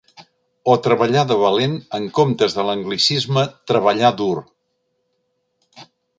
O 0.71 0.75
treballar 0.85 1.21
de 1.31 1.37
valent 1.41 1.75
en 1.97 2.07
comptes 2.21 2.57
de 2.61 2.65
l'anglicisme 2.69 3.45
treballar 3.73 4.13
dur. 4.25 4.35